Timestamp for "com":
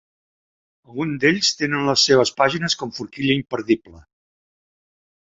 2.83-2.93